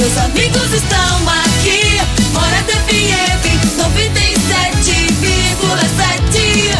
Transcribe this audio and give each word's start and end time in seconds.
Seus 0.00 0.16
amigos 0.16 0.72
estão 0.72 1.28
aqui. 1.28 2.00
Morada 2.32 2.72
FM 2.72 3.44
97,7. 3.76 6.72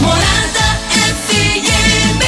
Morada 0.00 0.80
FM. 0.90 2.18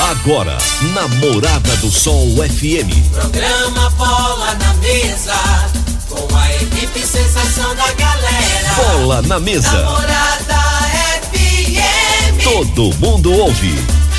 Agora, 0.00 0.58
na 0.92 1.06
Morada 1.06 1.76
do 1.76 1.92
Sol 1.92 2.26
FM. 2.38 2.90
Programa 3.12 3.88
Bola 3.90 4.52
na 4.56 4.74
Mesa. 4.74 5.38
Com 6.08 6.26
a 6.36 6.52
equipe 6.56 7.06
sensação 7.06 7.72
da 7.76 7.92
galera. 7.92 8.74
Bola 8.74 9.22
na 9.22 9.38
mesa. 9.38 9.80
Morada 9.84 10.60
FM. 11.30 12.42
Todo 12.42 12.92
mundo 12.98 13.32
ouve. 13.32 14.01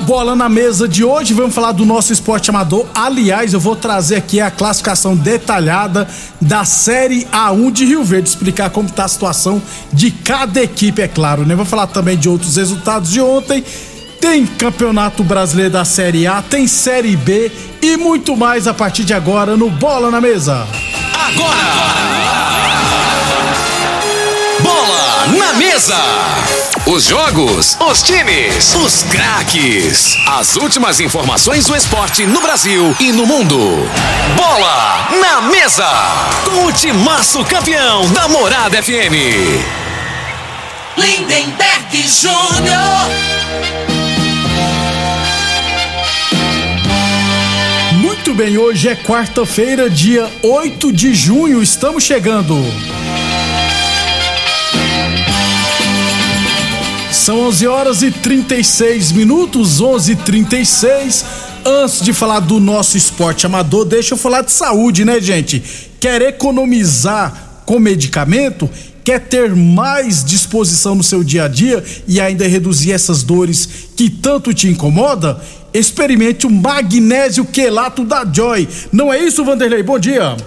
Bola 0.00 0.34
na 0.34 0.48
Mesa 0.48 0.88
de 0.88 1.04
hoje, 1.04 1.34
vamos 1.34 1.54
falar 1.54 1.72
do 1.72 1.84
nosso 1.84 2.12
esporte 2.12 2.50
amador. 2.50 2.86
Aliás, 2.94 3.52
eu 3.52 3.60
vou 3.60 3.76
trazer 3.76 4.16
aqui 4.16 4.40
a 4.40 4.50
classificação 4.50 5.14
detalhada 5.14 6.08
da 6.40 6.64
Série 6.64 7.24
A1 7.26 7.70
de 7.70 7.84
Rio 7.84 8.02
Verde, 8.02 8.28
explicar 8.28 8.70
como 8.70 8.88
está 8.88 9.04
a 9.04 9.08
situação 9.08 9.62
de 9.92 10.10
cada 10.10 10.62
equipe, 10.62 11.02
é 11.02 11.08
claro, 11.08 11.46
né? 11.46 11.54
Vou 11.54 11.64
falar 11.64 11.86
também 11.86 12.16
de 12.16 12.28
outros 12.28 12.56
resultados 12.56 13.10
de 13.10 13.20
ontem. 13.20 13.64
Tem 14.20 14.46
Campeonato 14.46 15.22
Brasileiro 15.22 15.72
da 15.72 15.84
Série 15.84 16.26
A, 16.26 16.42
tem 16.42 16.66
Série 16.66 17.16
B 17.16 17.50
e 17.80 17.96
muito 17.96 18.36
mais 18.36 18.66
a 18.66 18.74
partir 18.74 19.04
de 19.04 19.14
agora 19.14 19.56
no 19.56 19.70
Bola 19.70 20.10
na 20.10 20.20
Mesa. 20.20 20.66
Bola 24.62 25.26
na 25.38 25.52
mesa. 25.54 25.96
Os 26.92 27.04
jogos, 27.04 27.76
os 27.78 28.02
times, 28.02 28.74
os 28.74 29.04
craques. 29.04 30.16
As 30.26 30.56
últimas 30.56 30.98
informações 30.98 31.64
do 31.66 31.76
esporte 31.76 32.26
no 32.26 32.40
Brasil 32.40 32.96
e 32.98 33.12
no 33.12 33.24
mundo. 33.24 33.56
Bola 34.36 35.08
na 35.20 35.40
mesa. 35.42 35.86
Com 36.44 36.66
o 36.66 36.72
timaço 36.72 37.44
campeão 37.44 38.10
da 38.10 38.26
Morada 38.26 38.82
FM. 38.82 39.14
Lindenberg 40.96 42.08
Júnior. 42.08 43.06
Muito 48.00 48.34
bem, 48.34 48.58
hoje 48.58 48.88
é 48.88 48.96
quarta-feira, 48.96 49.88
dia 49.88 50.28
8 50.42 50.92
de 50.92 51.14
junho, 51.14 51.62
estamos 51.62 52.02
chegando. 52.02 52.56
São 57.20 57.38
11 57.48 57.66
horas 57.66 58.02
e 58.02 58.10
36 58.10 59.12
minutos, 59.12 59.78
11 59.78 60.12
e 60.12 60.16
36 60.16 61.24
Antes 61.66 62.00
de 62.00 62.14
falar 62.14 62.40
do 62.40 62.58
nosso 62.58 62.96
esporte 62.96 63.44
amador, 63.44 63.84
deixa 63.84 64.14
eu 64.14 64.18
falar 64.18 64.40
de 64.40 64.50
saúde, 64.50 65.04
né, 65.04 65.20
gente? 65.20 65.62
Quer 66.00 66.22
economizar 66.22 67.62
com 67.66 67.78
medicamento? 67.78 68.70
Quer 69.04 69.20
ter 69.20 69.54
mais 69.54 70.24
disposição 70.24 70.94
no 70.94 71.02
seu 71.02 71.22
dia 71.22 71.44
a 71.44 71.48
dia 71.48 71.84
e 72.08 72.18
ainda 72.22 72.48
reduzir 72.48 72.92
essas 72.92 73.22
dores 73.22 73.68
que 73.94 74.08
tanto 74.08 74.54
te 74.54 74.68
incomoda? 74.68 75.38
Experimente 75.74 76.46
o 76.46 76.50
magnésio 76.50 77.44
quelato 77.44 78.02
da 78.02 78.24
Joy. 78.24 78.66
Não 78.90 79.12
é 79.12 79.18
isso, 79.22 79.44
Vanderlei? 79.44 79.82
Bom 79.82 79.98
dia. 79.98 80.38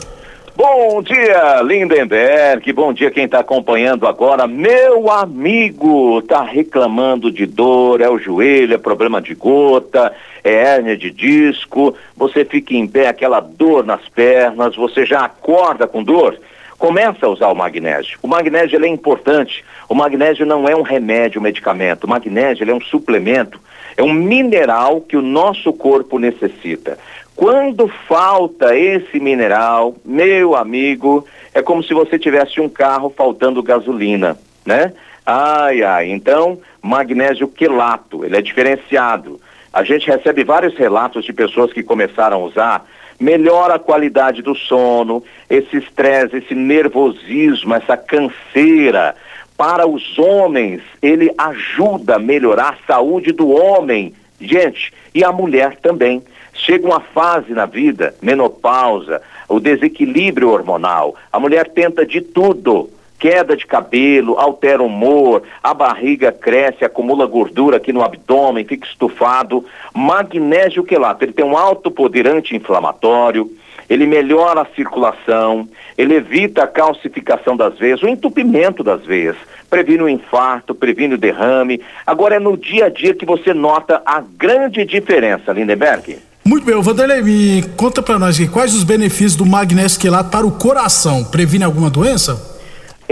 Bom 0.56 1.02
dia, 1.02 1.64
Lindenberg. 1.64 2.72
Bom 2.74 2.94
dia 2.94 3.10
quem 3.10 3.26
está 3.26 3.40
acompanhando 3.40 4.06
agora. 4.06 4.46
Meu 4.46 5.10
amigo 5.10 6.20
está 6.20 6.44
reclamando 6.44 7.32
de 7.32 7.48
dor, 7.48 8.02
é 8.02 8.08
o 8.08 8.20
joelho, 8.20 8.76
é 8.76 8.78
problema 8.78 9.20
de 9.20 9.34
gota, 9.34 10.14
é 10.44 10.54
hérnia 10.54 10.96
de 10.96 11.10
disco. 11.10 11.96
Você 12.16 12.46
fica 12.46 12.76
em 12.76 12.86
pé, 12.86 13.08
aquela 13.08 13.40
dor 13.40 13.84
nas 13.84 14.08
pernas, 14.10 14.76
você 14.76 15.08
já 15.08 15.22
acorda 15.26 15.88
com 15.88 16.04
dor. 16.04 16.38
Começa 16.78 17.26
a 17.26 17.30
usar 17.30 17.48
o 17.48 17.56
magnésio. 17.56 18.20
O 18.22 18.28
magnésio 18.28 18.84
é 18.84 18.88
importante. 18.88 19.66
O 19.90 19.96
magnésio 19.96 20.46
não 20.46 20.70
é 20.70 20.76
um 20.76 20.84
remédio, 20.84 21.40
um 21.40 21.44
medicamento. 21.44 22.04
O 22.04 22.10
magnésio 22.10 22.70
é 22.70 22.74
um 22.74 22.82
suplemento, 22.82 23.60
é 23.98 24.04
um 24.04 24.14
mineral 24.14 25.02
que 25.02 25.18
o 25.18 25.22
nosso 25.22 25.74
corpo 25.74 26.20
necessita. 26.20 27.00
Quando 27.36 27.88
falta 28.08 28.76
esse 28.76 29.20
mineral, 29.20 29.96
meu 30.06 30.56
amigo, 30.56 31.26
é 31.54 31.62
como 31.62 31.84
se 31.84 31.94
você 31.94 32.20
tivesse 32.20 32.62
um 32.62 32.70
carro 32.70 33.14
faltando 33.16 33.64
gasolina, 33.64 34.38
né? 34.66 34.94
Ai, 35.26 35.82
ai, 35.84 36.10
então, 36.12 36.60
magnésio 36.82 37.48
quelato, 37.48 38.24
ele 38.24 38.38
é 38.38 38.42
diferenciado. 38.42 39.40
A 39.72 39.84
gente 39.84 40.08
recebe 40.08 40.44
vários 40.44 40.76
relatos 40.76 41.26
de 41.26 41.34
pessoas 41.34 41.74
que 41.74 41.82
começaram 41.82 42.38
a 42.38 42.46
usar, 42.46 42.86
melhora 43.20 43.76
a 43.76 43.80
qualidade 43.80 44.42
do 44.42 44.54
sono, 44.54 45.24
esse 45.50 45.78
estresse, 45.78 46.38
esse 46.38 46.54
nervosismo, 46.54 47.74
essa 47.74 47.98
canseira. 47.98 49.16
Para 49.58 49.88
os 49.88 50.20
homens, 50.20 50.82
ele 51.02 51.34
ajuda 51.38 52.16
a 52.16 52.20
melhorar 52.20 52.74
a 52.74 52.94
saúde 52.94 53.32
do 53.32 53.50
homem, 53.50 54.14
gente, 54.46 54.94
e 55.14 55.24
a 55.24 55.32
mulher 55.32 55.78
também 55.78 56.24
chega 56.54 56.86
uma 56.86 57.00
fase 57.00 57.54
na 57.54 57.66
vida, 57.66 58.16
menopausa, 58.22 59.22
o 59.50 59.60
desequilíbrio 59.60 60.50
hormonal. 60.50 61.16
A 61.32 61.40
mulher 61.40 61.70
tenta 61.70 62.06
de 62.06 62.22
tudo. 62.22 62.90
Queda 63.20 63.56
de 63.56 63.66
cabelo, 63.66 64.38
altera 64.38 64.84
o 64.84 64.88
humor, 64.88 65.44
a 65.64 65.74
barriga 65.74 66.30
cresce, 66.30 66.84
acumula 66.84 67.26
gordura 67.26 67.78
aqui 67.78 67.94
no 67.94 68.04
abdômen, 68.04 68.66
fica 68.66 68.86
estufado. 68.86 69.64
Magnésio 69.94 70.84
quelato, 70.84 71.24
ele 71.24 71.32
tem 71.32 71.46
um 71.46 71.58
alto 71.58 71.90
poder 71.90 72.28
anti-inflamatório, 72.28 73.50
ele 73.94 74.08
melhora 74.08 74.62
a 74.62 74.76
circulação, 74.76 75.68
ele 75.96 76.16
evita 76.16 76.64
a 76.64 76.68
calcificação 76.68 77.56
das 77.56 77.78
veias, 77.78 78.02
o 78.02 78.08
entupimento 78.08 78.84
das 78.84 79.06
veias, 79.06 79.36
previne 79.70 80.02
o 80.02 80.10
infarto, 80.10 80.74
previne 80.74 81.14
o 81.14 81.18
derrame. 81.18 81.80
Agora 82.06 82.36
é 82.36 82.40
no 82.40 82.58
dia 82.58 82.86
a 82.86 82.90
dia 82.90 83.14
que 83.14 83.26
você 83.26 83.54
nota 83.54 84.02
a 84.04 84.22
grande 84.22 84.84
diferença, 84.84 85.54
Lindenberg. 85.54 86.18
Muito 86.44 86.66
bem, 86.66 86.82
Vanderlei, 86.82 87.22
me 87.22 87.64
conta 87.78 88.02
pra 88.02 88.18
nós 88.18 88.36
aqui, 88.36 88.50
quais 88.50 88.74
os 88.74 88.84
benefícios 88.84 89.36
do 89.36 89.46
magnésio 89.46 90.00
quelato 90.00 90.30
para 90.30 90.46
o 90.46 90.52
coração? 90.52 91.24
Previne 91.24 91.64
alguma 91.64 91.90
doença? 91.90 92.53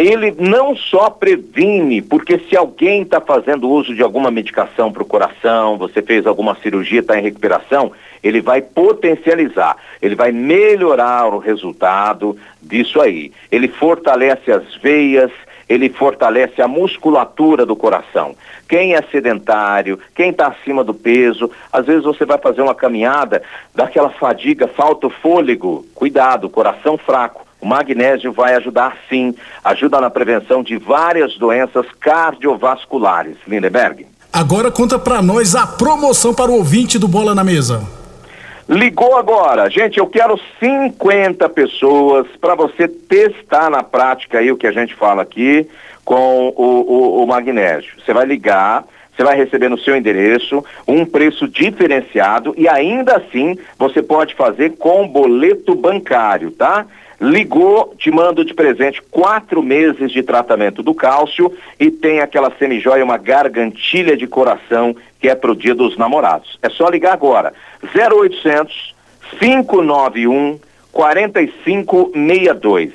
Ele 0.01 0.33
não 0.39 0.75
só 0.75 1.11
previne, 1.11 2.01
porque 2.01 2.39
se 2.39 2.57
alguém 2.57 3.03
está 3.03 3.21
fazendo 3.21 3.69
uso 3.69 3.93
de 3.93 4.01
alguma 4.01 4.31
medicação 4.31 4.91
para 4.91 5.03
o 5.03 5.05
coração, 5.05 5.77
você 5.77 6.01
fez 6.01 6.25
alguma 6.25 6.55
cirurgia, 6.55 7.01
está 7.01 7.19
em 7.19 7.21
recuperação, 7.21 7.91
ele 8.23 8.41
vai 8.41 8.63
potencializar, 8.63 9.77
ele 10.01 10.15
vai 10.15 10.31
melhorar 10.31 11.31
o 11.31 11.37
resultado 11.37 12.35
disso 12.59 12.99
aí. 12.99 13.31
Ele 13.51 13.67
fortalece 13.67 14.51
as 14.51 14.75
veias, 14.77 15.31
ele 15.69 15.87
fortalece 15.87 16.63
a 16.63 16.67
musculatura 16.67 17.63
do 17.63 17.75
coração. 17.75 18.35
Quem 18.67 18.95
é 18.95 19.03
sedentário, 19.03 19.99
quem 20.15 20.31
está 20.31 20.47
acima 20.47 20.83
do 20.83 20.95
peso, 20.95 21.51
às 21.71 21.85
vezes 21.85 22.03
você 22.03 22.25
vai 22.25 22.39
fazer 22.39 22.63
uma 22.63 22.73
caminhada, 22.73 23.43
dá 23.75 23.83
aquela 23.83 24.09
fadiga, 24.09 24.67
falta 24.67 25.05
o 25.05 25.11
fôlego. 25.11 25.85
Cuidado, 25.93 26.49
coração 26.49 26.97
fraco 26.97 27.50
O 27.61 27.65
magnésio 27.67 28.31
vai 28.31 28.55
ajudar 28.55 28.97
sim, 29.07 29.35
ajuda 29.63 30.01
na 30.01 30.09
prevenção 30.09 30.63
de 30.63 30.77
várias 30.77 31.37
doenças 31.37 31.85
cardiovasculares. 31.99 33.37
Lindeberg. 33.47 34.07
Agora 34.33 34.71
conta 34.71 34.97
pra 34.97 35.21
nós 35.21 35.55
a 35.55 35.67
promoção 35.67 36.33
para 36.33 36.49
o 36.49 36.55
ouvinte 36.55 36.97
do 36.97 37.07
Bola 37.07 37.35
na 37.35 37.43
Mesa. 37.43 37.83
Ligou 38.67 39.17
agora. 39.17 39.69
Gente, 39.69 39.99
eu 39.99 40.07
quero 40.07 40.39
50 40.59 41.49
pessoas 41.49 42.25
para 42.39 42.55
você 42.55 42.87
testar 42.87 43.69
na 43.69 43.83
prática 43.83 44.39
aí 44.39 44.51
o 44.51 44.55
que 44.55 44.65
a 44.65 44.71
gente 44.71 44.95
fala 44.95 45.21
aqui 45.21 45.67
com 46.05 46.53
o, 46.55 46.63
o, 46.63 47.23
o 47.23 47.27
magnésio. 47.27 47.93
Você 47.99 48.13
vai 48.13 48.25
ligar, 48.25 48.85
você 49.13 49.23
vai 49.23 49.35
receber 49.35 49.69
no 49.69 49.77
seu 49.77 49.95
endereço 49.95 50.63
um 50.87 51.05
preço 51.05 51.47
diferenciado 51.47 52.55
e 52.57 52.67
ainda 52.67 53.17
assim 53.17 53.57
você 53.77 54.01
pode 54.01 54.33
fazer 54.35 54.77
com 54.77 55.07
boleto 55.07 55.75
bancário, 55.75 56.51
tá? 56.51 56.85
Ligou, 57.21 57.93
te 57.99 58.09
mando 58.09 58.43
de 58.43 58.51
presente 58.51 58.99
quatro 59.11 59.61
meses 59.61 60.11
de 60.11 60.23
tratamento 60.23 60.81
do 60.81 60.95
cálcio 60.95 61.55
e 61.79 61.91
tem 61.91 62.19
aquela 62.19 62.51
semijóia, 62.57 63.05
uma 63.05 63.19
gargantilha 63.19 64.17
de 64.17 64.25
coração 64.25 64.95
que 65.19 65.29
é 65.29 65.35
pro 65.35 65.55
dia 65.55 65.75
dos 65.75 65.95
namorados. 65.97 66.57
É 66.63 66.69
só 66.71 66.89
ligar 66.89 67.13
agora. 67.13 67.53
0800 67.95 68.95
591 69.39 70.59
4562. 70.91 72.91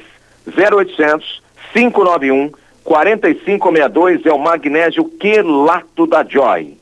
0800 0.49 1.43
591 1.73 2.51
4562 2.83 4.27
é 4.27 4.33
o 4.33 4.39
magnésio 4.41 5.05
quelato 5.05 6.05
da 6.05 6.25
Joy. 6.25 6.77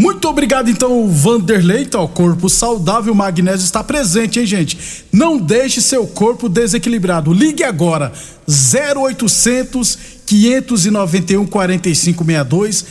Muito 0.00 0.26
obrigado, 0.30 0.70
então, 0.70 1.06
Vanderlei. 1.10 1.82
Então, 1.82 2.08
corpo 2.08 2.48
saudável, 2.48 3.12
o 3.12 3.16
magnésio 3.16 3.66
está 3.66 3.84
presente, 3.84 4.40
hein, 4.40 4.46
gente? 4.46 5.04
Não 5.12 5.36
deixe 5.36 5.82
seu 5.82 6.06
corpo 6.06 6.48
desequilibrado. 6.48 7.34
Ligue 7.34 7.62
agora, 7.62 8.10
0800 8.48 9.98
591 10.24 11.46
4562, 11.46 12.86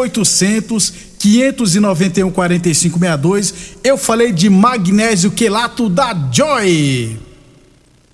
0800 0.00 0.92
591 1.18 2.30
4562. 2.30 3.54
Eu 3.82 3.98
falei 3.98 4.30
de 4.30 4.48
magnésio 4.48 5.32
quelato 5.32 5.88
da 5.88 6.16
Joy. 6.30 7.18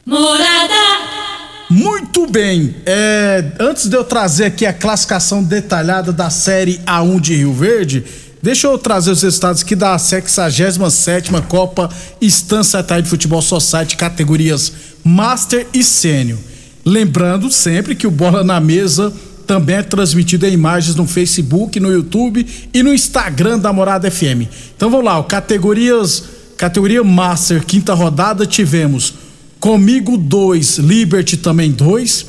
Morada. 0.07 1.38
Muito 1.71 2.27
bem, 2.27 2.77
é, 2.87 3.45
antes 3.61 3.89
de 3.89 3.95
eu 3.95 4.03
trazer 4.03 4.47
aqui 4.47 4.65
a 4.65 4.73
classificação 4.73 5.45
detalhada 5.45 6.11
da 6.11 6.31
Série 6.31 6.79
A1 6.87 7.21
de 7.21 7.35
Rio 7.35 7.53
Verde, 7.53 8.05
deixa 8.43 8.69
eu 8.69 8.79
trazer 8.79 9.11
os 9.11 9.23
resultados 9.23 9.61
aqui 9.61 9.77
da 9.77 9.99
67 9.99 11.31
Copa 11.47 11.91
Estância 12.23 12.83
Tarde 12.83 13.03
de 13.03 13.11
Futebol 13.11 13.43
Society, 13.43 13.99
categorias 13.99 14.73
Master 15.05 15.67
e 15.75 15.85
Sênior. 15.85 16.39
Lembrando 16.87 17.53
sempre 17.53 17.95
que 17.95 18.07
o 18.07 18.11
Bola 18.11 18.43
na 18.43 18.59
Mesa 18.61 19.13
também 19.47 19.77
é 19.77 19.83
transmitido 19.83 20.47
em 20.47 20.55
imagens 20.55 20.97
no 20.97 21.07
Facebook, 21.07 21.79
no 21.79 21.93
YouTube 21.93 22.47
e 22.73 22.83
no 22.83 22.95
Instagram 22.95 23.59
da 23.59 23.75
Morada 23.75 24.11
FM. 24.11 24.49
Então 24.75 24.89
vamos 24.89 25.05
lá, 25.05 25.23
categorias, 25.23 26.25
categoria 26.57 27.05
Master, 27.05 27.63
quinta 27.63 27.93
rodada, 27.93 28.47
tivemos 28.47 29.28
Comigo 29.61 30.17
2, 30.17 30.79
Liberty 30.79 31.37
também 31.37 31.73
2. 31.73 32.27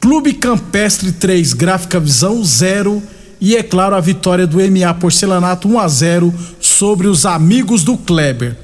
Clube 0.00 0.32
Campestre 0.32 1.12
3, 1.12 1.52
Gráfica 1.52 2.00
Visão 2.00 2.44
0. 2.44 3.02
E 3.40 3.56
é 3.56 3.62
claro 3.62 3.94
a 3.94 4.00
vitória 4.00 4.46
do 4.46 4.58
MA 4.58 4.92
Porcelanato 4.94 5.68
1 5.68 5.78
a 5.78 5.88
0 5.88 6.34
sobre 6.60 7.06
os 7.06 7.24
amigos 7.24 7.84
do 7.84 7.96
Kleber. 7.96 8.56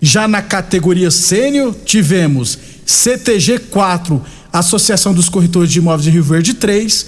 Já 0.00 0.28
na 0.28 0.42
categoria 0.42 1.10
sênior, 1.10 1.74
tivemos 1.84 2.58
CTG 2.86 3.58
4, 3.58 4.22
Associação 4.52 5.12
dos 5.12 5.28
Corretores 5.28 5.72
de 5.72 5.78
Imóveis 5.78 6.04
de 6.04 6.10
Rio 6.10 6.22
Verde 6.22 6.54
3, 6.54 7.06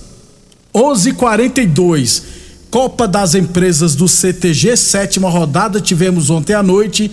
11:42 0.73 2.40
Copa 2.71 3.05
das 3.05 3.35
Empresas 3.35 3.95
do 3.95 4.07
CTG, 4.07 4.77
sétima 4.77 5.29
rodada, 5.29 5.81
tivemos 5.81 6.29
ontem 6.29 6.53
à 6.53 6.63
noite. 6.63 7.11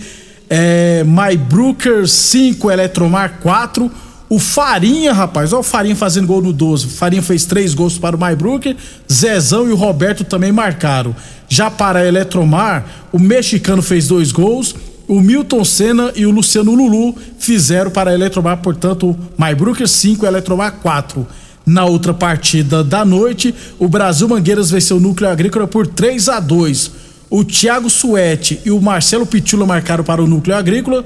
É, 0.49 1.03
Brooker 1.49 2.07
5, 2.07 2.71
Eletromar 2.71 3.39
4. 3.41 3.91
O 4.29 4.39
Farinha, 4.39 5.11
rapaz, 5.11 5.51
olha 5.51 5.59
o 5.59 5.63
Farinha 5.63 5.97
fazendo 5.97 6.27
gol 6.27 6.41
no 6.41 6.53
12. 6.53 6.85
O 6.85 6.89
Farinha 6.89 7.21
fez 7.21 7.43
três 7.43 7.73
gols 7.73 7.97
para 7.97 8.15
o 8.15 8.35
Brooker. 8.37 8.73
Zezão 9.11 9.67
e 9.67 9.73
o 9.73 9.75
Roberto 9.75 10.23
também 10.23 10.53
marcaram. 10.53 11.13
Já 11.49 11.69
para 11.69 11.99
a 11.99 12.07
Eletromar, 12.07 12.85
o 13.11 13.19
mexicano 13.19 13.81
fez 13.81 14.07
dois 14.07 14.31
gols. 14.31 14.73
O 15.09 15.19
Milton 15.19 15.65
Senna 15.65 16.13
e 16.15 16.25
o 16.25 16.31
Luciano 16.31 16.73
Lulu 16.73 17.17
fizeram 17.37 17.91
para 17.91 18.11
a 18.11 18.13
Eletromar, 18.13 18.59
portanto, 18.59 19.17
Brooker 19.57 19.89
5, 19.89 20.25
Eletromar 20.25 20.75
4. 20.81 21.27
Na 21.69 21.85
outra 21.85 22.15
partida 22.15 22.83
da 22.83 23.05
noite, 23.05 23.53
o 23.77 23.87
Brasil 23.87 24.27
Mangueiras 24.27 24.71
venceu 24.71 24.97
o 24.97 24.99
Núcleo 24.99 25.29
Agrícola 25.29 25.67
por 25.67 25.85
3 25.85 26.27
a 26.27 26.39
2. 26.39 26.91
O 27.29 27.43
Thiago 27.43 27.91
Suete 27.91 28.59
e 28.65 28.71
o 28.71 28.81
Marcelo 28.81 29.23
Pitula 29.23 29.67
marcaram 29.67 30.03
para 30.03 30.19
o 30.19 30.25
Núcleo 30.25 30.57
Agrícola. 30.57 31.05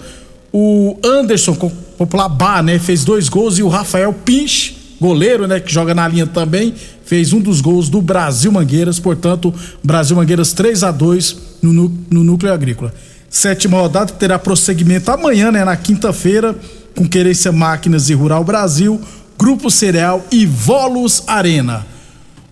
O 0.53 0.97
Anderson, 1.03 1.53
popular 1.97 2.29
Bá, 2.29 2.63
né, 2.63 2.79
fez 2.79 3.03
dois 3.03 3.27
gols 3.27 3.59
e 3.59 3.63
o 3.63 3.67
Rafael 3.67 4.13
Pinch, 4.13 4.77
goleiro, 5.01 5.47
né, 5.47 5.59
que 5.59 5.69
joga 5.69 5.93
na 5.93 6.07
linha 6.07 6.25
também, 6.25 6.73
fez 7.03 7.33
um 7.33 7.41
dos 7.41 7.59
gols 7.59 7.89
do 7.89 8.01
Brasil 8.01 8.49
Mangueiras. 8.49 8.99
Portanto, 8.99 9.53
Brasil 9.83 10.15
Mangueiras 10.15 10.53
3 10.53 10.81
a 10.83 10.91
2 10.91 11.37
no, 11.61 11.91
no 12.09 12.23
Núcleo 12.23 12.53
Agrícola. 12.53 12.93
Sétima 13.29 13.81
rodada 13.81 14.13
terá 14.13 14.39
prosseguimento 14.39 15.11
amanhã, 15.11 15.51
né, 15.51 15.65
na 15.65 15.75
quinta-feira, 15.75 16.55
com 16.95 17.05
Querência 17.05 17.51
Máquinas 17.51 18.09
e 18.09 18.13
Rural 18.13 18.45
Brasil. 18.45 19.01
Grupo 19.37 19.69
Cereal 19.69 20.25
e 20.31 20.45
Volos 20.45 21.23
Arena. 21.27 21.85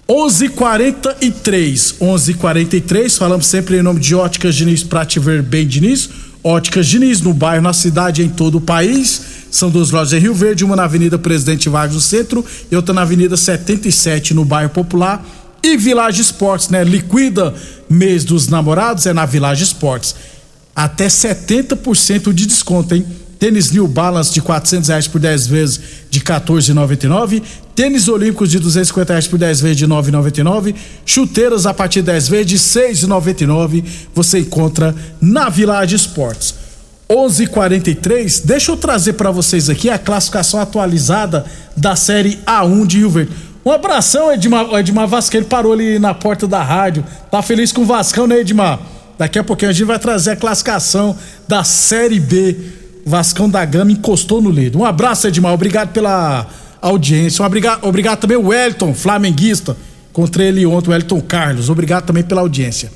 11:43, 0.07 1.95
11:43. 2.01 3.17
Falamos 3.17 3.45
sempre 3.45 3.77
em 3.77 3.81
nome 3.81 3.99
de 3.99 4.13
Óticas 4.13 4.55
Diniz 4.55 4.83
para 4.83 5.05
te 5.05 5.19
ver 5.19 5.41
bem, 5.41 5.65
Diniz. 5.65 6.09
Óticas 6.43 6.87
Diniz 6.87 7.21
no 7.21 7.33
bairro, 7.33 7.61
na 7.61 7.71
cidade, 7.71 8.21
em 8.21 8.27
todo 8.27 8.57
o 8.57 8.61
país. 8.61 9.21
São 9.49 9.69
duas 9.69 9.91
lojas 9.91 10.13
em 10.13 10.19
Rio 10.19 10.33
Verde, 10.33 10.65
uma 10.65 10.75
na 10.75 10.83
Avenida 10.83 11.17
Presidente 11.17 11.69
Vargas 11.69 11.95
no 11.95 12.01
centro 12.01 12.43
e 12.71 12.75
outra 12.75 12.93
na 12.93 13.03
Avenida 13.03 13.37
77 13.37 14.33
no 14.33 14.43
bairro 14.43 14.71
Popular. 14.71 15.23
E 15.63 15.77
Village 15.77 16.21
Esportes, 16.21 16.69
né? 16.69 16.83
Liquida 16.83 17.53
mês 17.89 18.25
dos 18.25 18.47
namorados 18.47 19.05
é 19.05 19.13
na 19.13 19.25
Village 19.25 19.63
Esportes. 19.63 20.15
Até 20.75 21.07
70% 21.07 22.33
de 22.33 22.45
desconto, 22.45 22.95
hein? 22.95 23.05
Tênis 23.41 23.71
New 23.71 23.87
Balance 23.87 24.31
de 24.31 24.39
400 24.39 24.87
reais 24.87 25.07
por 25.07 25.19
10 25.19 25.47
vezes 25.47 25.79
de 26.11 26.21
14,99. 26.21 27.41
Tênis 27.73 28.07
Olímpicos 28.07 28.51
de 28.51 28.59
250 28.59 29.13
reais 29.13 29.27
por 29.27 29.39
10 29.39 29.61
vezes 29.61 29.77
de 29.77 29.87
9,99. 29.87 30.75
Chuteiras 31.03 31.65
a 31.65 31.73
partir 31.73 32.01
de 32.01 32.11
10 32.11 32.27
vezes 32.27 32.45
de 32.45 32.59
6,99. 32.59 33.83
Você 34.13 34.41
encontra 34.41 34.93
na 35.19 35.49
Village 35.49 35.95
Esportes. 35.95 36.53
11:43. 37.09 38.41
Deixa 38.45 38.73
eu 38.73 38.77
trazer 38.77 39.13
para 39.13 39.31
vocês 39.31 39.71
aqui 39.71 39.89
a 39.89 39.97
classificação 39.97 40.59
atualizada 40.59 41.43
da 41.75 41.95
série 41.95 42.37
A1 42.45 42.85
de 42.85 42.99
Rio 42.99 43.09
Verde. 43.09 43.31
Um 43.65 43.71
abração, 43.71 44.31
Edmar, 44.31 44.71
Edmar 44.75 45.09
ele 45.33 45.45
parou 45.45 45.73
ali 45.73 45.97
na 45.97 46.13
porta 46.13 46.47
da 46.47 46.61
rádio. 46.61 47.03
Tá 47.31 47.41
feliz 47.41 47.71
com 47.71 47.81
o 47.81 47.85
Vascão, 47.85 48.27
né, 48.27 48.41
Edmar? 48.41 48.79
Daqui 49.17 49.39
a 49.39 49.43
pouquinho 49.43 49.71
a 49.71 49.73
gente 49.73 49.87
vai 49.87 49.97
trazer 49.97 50.31
a 50.31 50.35
classificação 50.35 51.17
da 51.47 51.63
Série 51.63 52.19
B. 52.19 52.80
Vascão 53.05 53.49
da 53.49 53.63
Gama 53.65 53.91
encostou 53.91 54.41
no 54.41 54.49
líder. 54.49 54.77
Um 54.77 54.85
abraço, 54.85 55.27
Edmar. 55.27 55.53
Obrigado 55.53 55.91
pela 55.91 56.47
audiência. 56.81 57.43
Um 57.43 57.45
obrigado, 57.45 57.83
obrigado 57.85 58.19
também 58.19 58.37
o 58.37 58.47
Wellington, 58.47 58.93
flamenguista. 58.93 59.75
Encontrei 60.09 60.47
ele 60.47 60.65
ontem, 60.65 60.89
o 60.89 60.91
Wellington 60.91 61.21
Carlos. 61.21 61.69
Obrigado 61.69 62.05
também 62.05 62.23
pela 62.23 62.41
audiência. 62.41 62.91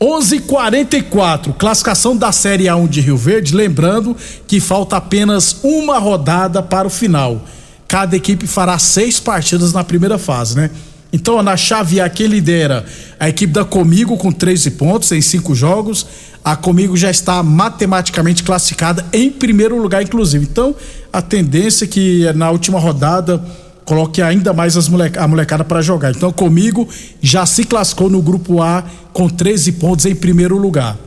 11:44 0.00 1.52
classificação 1.54 2.16
da 2.16 2.32
Série 2.32 2.64
A1 2.64 2.88
de 2.88 3.00
Rio 3.00 3.16
Verde. 3.16 3.54
Lembrando 3.54 4.16
que 4.46 4.60
falta 4.60 4.96
apenas 4.96 5.58
uma 5.62 5.98
rodada 5.98 6.62
para 6.62 6.88
o 6.88 6.90
final. 6.90 7.44
Cada 7.86 8.16
equipe 8.16 8.46
fará 8.46 8.78
seis 8.78 9.20
partidas 9.20 9.72
na 9.72 9.84
primeira 9.84 10.18
fase, 10.18 10.56
né? 10.56 10.70
Então, 11.12 11.40
na 11.44 11.56
chave 11.56 12.00
A, 12.00 12.08
quem 12.08 12.26
lidera 12.26 12.84
a 13.20 13.28
equipe 13.28 13.52
da 13.52 13.64
Comigo 13.64 14.16
com 14.16 14.32
13 14.32 14.72
pontos 14.72 15.12
em 15.12 15.20
cinco 15.20 15.54
jogos. 15.54 16.04
A 16.44 16.54
Comigo 16.54 16.94
já 16.94 17.10
está 17.10 17.42
matematicamente 17.42 18.42
classificada 18.42 19.04
em 19.14 19.30
primeiro 19.30 19.80
lugar, 19.80 20.02
inclusive. 20.02 20.44
Então, 20.44 20.76
a 21.10 21.22
tendência 21.22 21.86
é 21.86 21.88
que 21.88 22.30
na 22.34 22.50
última 22.50 22.78
rodada 22.78 23.42
coloque 23.86 24.20
ainda 24.20 24.52
mais 24.52 24.76
as 24.76 24.86
moleca, 24.86 25.22
a 25.22 25.26
molecada 25.26 25.64
para 25.64 25.80
jogar. 25.80 26.10
Então, 26.10 26.30
comigo 26.30 26.86
já 27.22 27.46
se 27.46 27.64
classificou 27.64 28.10
no 28.10 28.20
grupo 28.20 28.60
A 28.60 28.84
com 29.12 29.26
13 29.26 29.72
pontos 29.72 30.04
em 30.04 30.14
primeiro 30.14 30.58
lugar. 30.58 30.98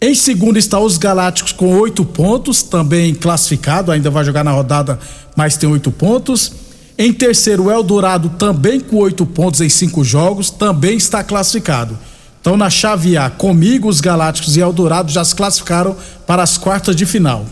Em 0.00 0.14
segundo 0.14 0.58
está 0.58 0.80
os 0.80 0.96
Galácticos 0.96 1.52
com 1.52 1.76
oito 1.78 2.02
pontos, 2.06 2.62
também 2.62 3.14
classificado, 3.14 3.92
ainda 3.92 4.08
vai 4.08 4.24
jogar 4.24 4.42
na 4.42 4.50
rodada, 4.50 4.98
mas 5.36 5.58
tem 5.58 5.68
oito 5.68 5.90
pontos. 5.90 6.52
Em 6.96 7.12
terceiro, 7.12 7.64
o 7.64 7.70
Eldorado 7.70 8.30
também 8.30 8.80
com 8.80 8.96
oito 8.96 9.26
pontos 9.26 9.60
em 9.60 9.68
cinco 9.68 10.02
jogos, 10.02 10.48
também 10.48 10.96
está 10.96 11.22
classificado. 11.22 11.98
Então, 12.40 12.56
na 12.56 12.70
chave 12.70 13.16
A, 13.16 13.28
comigo, 13.28 13.88
os 13.88 14.00
Galácticos 14.00 14.56
e 14.56 14.60
Eldorado 14.60 15.12
já 15.12 15.22
se 15.22 15.34
classificaram 15.34 15.96
para 16.26 16.42
as 16.42 16.56
quartas 16.56 16.96
de 16.96 17.04
final. 17.04 17.44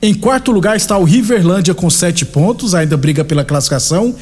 Em 0.00 0.14
quarto 0.14 0.52
lugar 0.52 0.76
está 0.76 0.96
o 0.96 1.02
Riverlândia 1.02 1.74
com 1.74 1.90
sete 1.90 2.24
pontos, 2.24 2.72
ainda 2.72 2.96
briga 2.96 3.24
pela 3.24 3.44
classificação. 3.44 4.14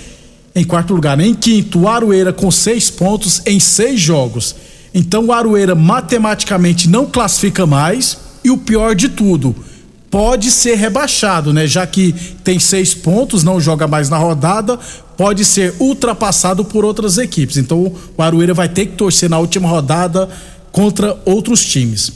Em 0.54 0.64
quarto 0.64 0.94
lugar, 0.94 1.20
em 1.20 1.34
quinto, 1.34 1.80
o 1.80 1.88
Aroeira 1.88 2.32
com 2.32 2.50
seis 2.50 2.88
pontos 2.88 3.42
em 3.44 3.60
seis 3.60 4.00
jogos. 4.00 4.56
Então 4.94 5.26
o 5.26 5.32
Aroeira 5.32 5.74
matematicamente 5.74 6.88
não 6.88 7.04
classifica 7.04 7.66
mais 7.66 8.16
e 8.42 8.50
o 8.50 8.56
pior 8.56 8.94
de 8.94 9.10
tudo, 9.10 9.54
pode 10.10 10.50
ser 10.50 10.76
rebaixado, 10.76 11.52
né? 11.52 11.66
Já 11.66 11.86
que 11.86 12.12
tem 12.44 12.58
seis 12.58 12.94
pontos, 12.94 13.42
não 13.42 13.60
joga 13.60 13.86
mais 13.86 14.08
na 14.08 14.16
rodada, 14.16 14.78
pode 15.16 15.44
ser 15.44 15.74
ultrapassado 15.78 16.64
por 16.64 16.84
outras 16.84 17.18
equipes. 17.18 17.56
Então 17.56 17.92
o 18.16 18.22
Aroeira 18.22 18.54
vai 18.54 18.68
ter 18.68 18.86
que 18.86 18.92
torcer 18.92 19.28
na 19.28 19.38
última 19.38 19.68
rodada 19.68 20.28
contra 20.70 21.18
outros 21.24 21.64
times. 21.64 22.12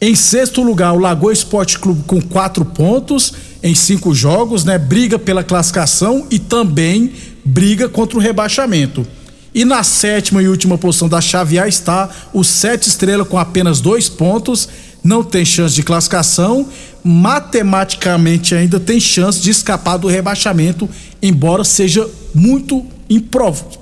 Em 0.00 0.14
sexto 0.14 0.62
lugar, 0.62 0.92
o 0.92 0.98
Lagoa 0.98 1.32
Esporte 1.32 1.78
Clube 1.78 2.02
com 2.06 2.20
quatro 2.20 2.64
pontos 2.64 3.32
em 3.62 3.74
cinco 3.74 4.14
jogos, 4.14 4.64
né? 4.64 4.76
Briga 4.76 5.18
pela 5.18 5.42
classificação 5.42 6.26
e 6.30 6.38
também 6.38 7.12
briga 7.44 7.88
contra 7.88 8.18
o 8.18 8.20
rebaixamento. 8.20 9.06
E 9.54 9.64
na 9.64 9.82
sétima 9.82 10.42
e 10.42 10.48
última 10.48 10.76
posição 10.76 11.08
da 11.08 11.20
chave 11.20 11.58
A 11.58 11.68
está 11.68 12.10
o 12.32 12.42
Sete 12.42 12.88
Estrela 12.88 13.24
com 13.24 13.38
apenas 13.38 13.80
dois 13.80 14.08
pontos, 14.08 14.68
não 15.02 15.22
tem 15.22 15.44
chance 15.44 15.74
de 15.74 15.82
classificação, 15.82 16.68
matematicamente 17.04 18.54
ainda 18.54 18.80
tem 18.80 18.98
chance 18.98 19.38
de 19.38 19.50
escapar 19.50 19.98
do 19.98 20.08
rebaixamento, 20.08 20.88
embora 21.22 21.62
seja 21.62 22.08
muito 22.34 22.84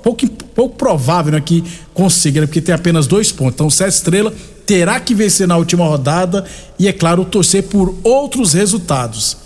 pouco, 0.03 0.27
pouco 0.53 0.75
provável 0.75 1.31
né, 1.31 1.41
que 1.41 1.63
consiga, 1.93 2.41
né, 2.41 2.47
porque 2.47 2.61
tem 2.61 2.75
apenas 2.75 3.07
dois 3.07 3.31
pontos. 3.31 3.53
Então, 3.55 3.69
Sete 3.69 3.93
Estrela 3.93 4.33
terá 4.65 4.99
que 4.99 5.15
vencer 5.15 5.47
na 5.47 5.57
última 5.57 5.85
rodada 5.85 6.45
e, 6.77 6.87
é 6.87 6.93
claro, 6.93 7.23
torcer 7.23 7.63
por 7.63 7.95
outros 8.03 8.53
resultados. 8.53 9.37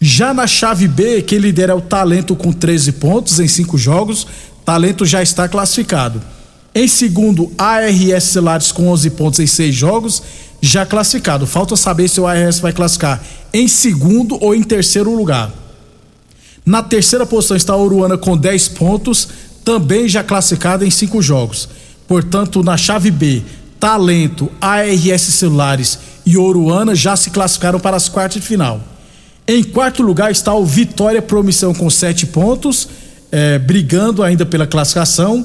Já 0.00 0.32
na 0.32 0.46
chave 0.46 0.88
B, 0.88 1.20
quem 1.22 1.38
lidera 1.38 1.72
é 1.72 1.76
o 1.76 1.80
Talento 1.80 2.34
com 2.34 2.52
13 2.52 2.92
pontos 2.92 3.38
em 3.38 3.46
cinco 3.46 3.76
jogos. 3.76 4.26
Talento 4.64 5.04
já 5.04 5.22
está 5.22 5.46
classificado. 5.46 6.22
Em 6.74 6.88
segundo, 6.88 7.52
ARS 7.58 8.24
Celulares 8.24 8.72
com 8.72 8.88
11 8.88 9.10
pontos 9.10 9.40
em 9.40 9.46
seis 9.46 9.74
jogos, 9.74 10.22
já 10.60 10.84
classificado. 10.84 11.46
Falta 11.46 11.76
saber 11.76 12.08
se 12.08 12.20
o 12.20 12.26
ARS 12.26 12.60
vai 12.60 12.72
classificar 12.72 13.22
em 13.52 13.66
segundo 13.66 14.38
ou 14.42 14.54
em 14.54 14.62
terceiro 14.62 15.14
lugar. 15.14 15.50
Na 16.64 16.82
terceira 16.82 17.24
posição 17.24 17.56
está 17.56 17.72
a 17.72 17.78
Uruana 17.78 18.18
com 18.18 18.36
10 18.36 18.68
pontos, 18.68 19.28
também 19.64 20.08
já 20.08 20.22
classificado 20.22 20.84
em 20.84 20.90
cinco 20.90 21.22
jogos. 21.22 21.68
Portanto, 22.06 22.62
na 22.62 22.76
chave 22.76 23.10
B, 23.10 23.42
Talento, 23.78 24.50
ARS 24.60 25.22
Celulares 25.22 25.98
e 26.26 26.36
Oruana 26.36 26.94
já 26.94 27.16
se 27.16 27.30
classificaram 27.30 27.80
para 27.80 27.96
as 27.96 28.08
quartas 28.08 28.42
de 28.42 28.46
final. 28.46 28.80
Em 29.48 29.64
quarto 29.64 30.02
lugar 30.02 30.30
está 30.30 30.54
o 30.54 30.64
Vitória 30.64 31.22
Promissão 31.22 31.74
com 31.74 31.88
sete 31.88 32.26
pontos, 32.26 32.88
é, 33.32 33.58
brigando 33.58 34.22
ainda 34.22 34.44
pela 34.44 34.66
classificação. 34.66 35.44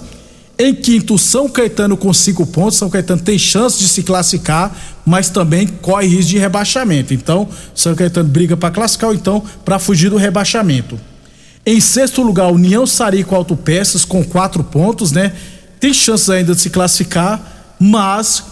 Em 0.58 0.74
quinto, 0.74 1.18
São 1.18 1.50
Caetano 1.50 1.98
com 1.98 2.14
cinco 2.14 2.46
pontos. 2.46 2.78
São 2.78 2.90
Caetano 2.90 3.22
tem 3.22 3.38
chance 3.38 3.78
de 3.78 3.88
se 3.88 4.04
classificar, 4.04 4.76
mas 5.06 5.30
também 5.30 5.68
corre 5.68 6.08
risco 6.08 6.32
de 6.32 6.38
rebaixamento. 6.38 7.14
Então, 7.14 7.48
São 7.74 7.94
Caetano 7.94 8.30
briga 8.30 8.56
para 8.56 8.72
classificar 8.72 9.10
ou 9.10 9.16
então 9.16 9.44
para 9.66 9.80
fugir 9.80 10.10
do 10.10 10.18
rebaixamento. 10.18 11.00
Em 11.66 11.80
sexto 11.82 12.22
lugar, 12.22 12.52
União 12.52 12.86
Sarico 12.86 13.36
Autopeças 13.36 14.06
com 14.06 14.24
quatro 14.24 14.64
pontos, 14.64 15.12
né? 15.12 15.34
Tem 15.80 15.94
chances 15.94 16.30
ainda 16.30 16.56
de 16.56 16.62
se 16.62 16.70
classificar 16.70 17.56
mas 17.80 18.44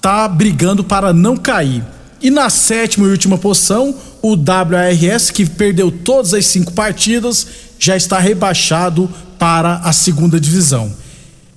tá 0.00 0.26
brigando 0.28 0.84
para 0.84 1.12
não 1.12 1.36
cair. 1.36 1.82
E 2.20 2.30
na 2.30 2.48
sétima 2.48 3.06
e 3.06 3.10
última 3.10 3.36
posição, 3.36 3.94
o 4.22 4.34
WRS, 4.34 5.30
que 5.30 5.44
perdeu 5.44 5.90
todas 5.90 6.32
as 6.32 6.46
cinco 6.46 6.72
partidas, 6.72 7.46
já 7.78 7.96
está 7.96 8.18
rebaixado 8.18 9.10
para 9.38 9.76
a 9.76 9.92
segunda 9.92 10.40
divisão. 10.40 10.90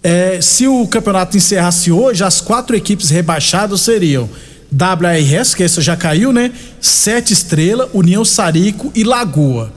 É, 0.09 0.39
se 0.39 0.65
o 0.65 0.87
campeonato 0.87 1.35
encerrasse 1.35 1.91
hoje, 1.91 2.23
as 2.23 2.39
quatro 2.39 2.73
equipes 2.73 3.09
rebaixadas 3.09 3.81
seriam 3.81 4.29
WRS, 4.71 5.53
que 5.53 5.63
essa 5.63 5.81
já 5.81 5.97
caiu, 5.97 6.31
né? 6.31 6.53
Sete 6.79 7.33
Estrela, 7.33 7.89
União 7.93 8.23
Sarico 8.23 8.89
e 8.95 9.03
Lagoa. 9.03 9.69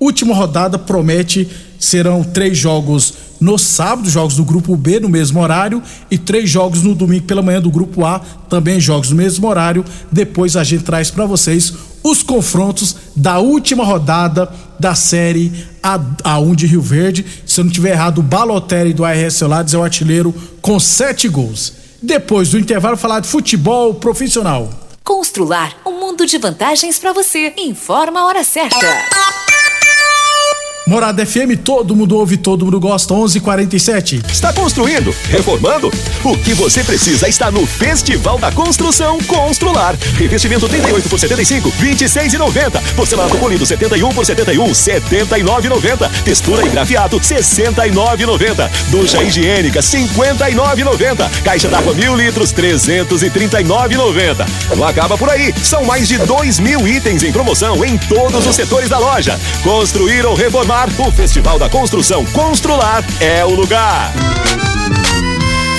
Última 0.00 0.34
rodada 0.34 0.76
promete 0.76 1.48
serão 1.78 2.24
três 2.24 2.58
jogos 2.58 3.14
no 3.40 3.58
sábado, 3.58 4.08
jogos 4.08 4.36
do 4.36 4.44
grupo 4.44 4.76
B 4.76 5.00
no 5.00 5.08
mesmo 5.08 5.40
horário 5.40 5.82
e 6.10 6.16
três 6.16 6.48
jogos 6.48 6.82
no 6.82 6.94
domingo 6.94 7.24
pela 7.24 7.42
manhã 7.42 7.60
do 7.60 7.70
grupo 7.70 8.04
A, 8.04 8.20
também 8.48 8.80
jogos 8.80 9.10
no 9.10 9.16
mesmo 9.16 9.46
horário. 9.48 9.84
Depois 10.10 10.56
a 10.56 10.64
gente 10.64 10.84
traz 10.84 11.10
para 11.10 11.26
vocês 11.26 11.72
os 12.02 12.22
confrontos 12.22 12.96
da 13.14 13.38
última 13.38 13.84
rodada 13.84 14.48
da 14.78 14.94
série 14.94 15.52
A, 15.82 15.98
A1 15.98 16.54
de 16.54 16.66
Rio 16.66 16.82
Verde. 16.82 17.24
Se 17.44 17.60
eu 17.60 17.64
não 17.64 17.72
tiver 17.72 17.90
errado, 17.90 18.18
o 18.18 18.22
Balotelli 18.22 18.92
do 18.92 19.04
ARS 19.04 19.34
Celulares 19.34 19.74
é 19.74 19.78
o 19.78 19.82
artilheiro 19.82 20.34
com 20.60 20.78
sete 20.78 21.28
gols. 21.28 21.72
Depois 22.02 22.50
do 22.50 22.58
intervalo, 22.58 22.96
falar 22.96 23.20
de 23.20 23.28
futebol 23.28 23.94
profissional. 23.94 24.70
Constrular 25.02 25.76
um 25.86 25.98
mundo 26.00 26.26
de 26.26 26.38
vantagens 26.38 26.98
para 26.98 27.12
você. 27.12 27.52
Informa 27.56 28.20
a 28.20 28.26
hora 28.26 28.44
certa. 28.44 28.86
Morada 30.88 31.26
FM, 31.26 31.56
todo 31.64 31.96
mundo 31.96 32.16
ouve, 32.16 32.36
todo 32.36 32.64
mundo 32.64 32.78
gosta. 32.78 33.12
11:47. 33.12 34.22
Está 34.30 34.52
construindo? 34.52 35.12
Reformando? 35.28 35.92
O 36.22 36.38
que 36.38 36.54
você 36.54 36.84
precisa 36.84 37.28
está 37.28 37.50
no 37.50 37.66
Festival 37.66 38.38
da 38.38 38.52
Construção 38.52 39.18
Constrular. 39.22 39.96
Revestimento 40.16 40.68
38 40.68 41.08
por 41.08 41.18
75, 41.18 41.72
26,90. 41.72 42.80
Porcelanato 42.94 43.36
polido 43.36 43.66
71 43.66 44.10
por 44.10 44.24
71, 44.24 44.64
79,90. 44.70 46.08
Textura 46.24 46.64
e 46.64 46.68
grafiato 46.68 47.18
69,90. 47.18 48.70
Ducha 48.88 49.20
higiênica 49.24 49.80
59,90. 49.80 51.28
Caixa 51.42 51.66
d'água 51.68 51.94
mil 51.94 52.14
litros 52.14 52.52
339,90. 52.52 54.46
Não 54.76 54.86
acaba 54.86 55.18
por 55.18 55.30
aí. 55.30 55.52
São 55.64 55.84
mais 55.84 56.06
de 56.06 56.16
2 56.18 56.60
mil 56.60 56.86
itens 56.86 57.24
em 57.24 57.32
promoção 57.32 57.84
em 57.84 57.98
todos 57.98 58.46
os 58.46 58.54
setores 58.54 58.88
da 58.88 59.00
loja. 59.00 59.36
Construir 59.64 60.24
ou 60.24 60.36
reformar 60.36 60.75
o 60.84 61.10
Festival 61.10 61.58
da 61.58 61.70
Construção 61.70 62.22
Constrular 62.26 63.02
é 63.18 63.42
o 63.42 63.54
lugar. 63.54 64.12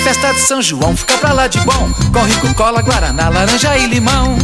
Festa 0.02 0.32
de 0.32 0.40
São 0.40 0.60
João 0.60 0.96
fica 0.96 1.16
pra 1.18 1.32
lá 1.32 1.46
de 1.46 1.60
bom. 1.60 1.88
Com 2.12 2.24
rico 2.24 2.52
cola, 2.54 2.82
guaraná, 2.82 3.28
laranja 3.28 3.76
e 3.78 3.86
limão. 3.86 4.36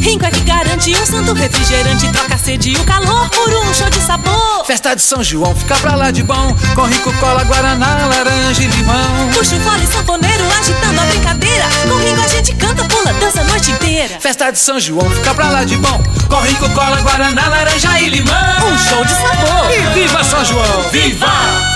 Rinco 0.00 0.24
é 0.24 0.30
que 0.30 0.40
garante 0.40 0.94
um 0.94 1.06
santo 1.06 1.32
refrigerante. 1.32 2.08
Troca 2.12 2.36
a 2.36 2.38
sede 2.38 2.70
e 2.70 2.76
o 2.76 2.84
calor 2.84 3.28
por 3.30 3.48
um 3.48 3.74
show 3.74 3.90
de 3.90 4.00
sabor. 4.00 4.64
Festa 4.64 4.94
de 4.94 5.02
São 5.02 5.24
João 5.24 5.56
fica 5.56 5.74
pra 5.78 5.96
lá 5.96 6.12
de 6.12 6.22
bom. 6.22 6.54
Com 6.76 6.82
rico 6.82 7.12
cola, 7.14 7.42
guaraná, 7.42 8.06
laranja 8.06 8.62
e 8.62 8.66
limão. 8.68 9.30
Puxa 9.34 9.56
o 9.56 9.60
fole 9.60 9.86
sanfoneiro 9.88 10.25
inteira 14.06 14.20
Festa 14.20 14.50
de 14.50 14.58
São 14.58 14.78
João 14.78 15.10
fica 15.10 15.34
pra 15.34 15.50
lá 15.50 15.64
de 15.64 15.76
bom 15.76 16.02
Com 16.28 16.40
rico 16.40 16.68
cola, 16.70 17.00
guaraná, 17.02 17.48
laranja 17.48 18.00
e 18.00 18.08
limão 18.08 18.34
Um 18.72 18.78
show 18.78 19.04
de 19.04 19.12
sabor 19.12 19.70
E 19.70 19.94
viva 19.94 20.24
São 20.24 20.44
João! 20.44 20.82
Viva! 20.90 21.75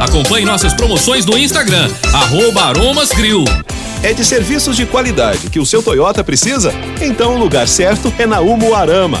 Acompanhe 0.00 0.44
nossas 0.44 0.74
promoções 0.74 1.24
no 1.24 1.38
Instagram, 1.38 1.88
arroba 2.12 2.62
Aromas 2.62 3.10
Grill. 3.10 3.44
É 4.02 4.12
de 4.12 4.24
serviços 4.24 4.76
de 4.76 4.84
qualidade 4.84 5.48
que 5.48 5.60
o 5.60 5.66
seu 5.66 5.82
Toyota 5.82 6.24
precisa? 6.24 6.72
Então 7.00 7.36
o 7.36 7.38
lugar 7.38 7.68
certo 7.68 8.12
é 8.18 8.26
na 8.26 8.40
Umuarama. 8.40 9.20